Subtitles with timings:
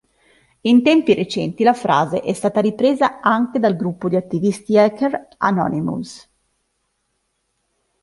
[0.61, 6.27] In tempi recenti la frase è stata ripresa anche dal gruppo di attivisti-hacker Anonymous.